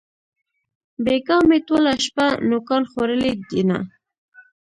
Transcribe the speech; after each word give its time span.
بېگاه 1.03 1.41
مې 1.47 1.57
ټوله 1.67 1.91
شپه 2.05 2.25
نوکان 2.49 2.83
خوړلې 2.91 3.31
دينه 3.49 3.77